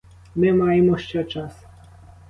[0.35, 1.63] Ми маємо ще час.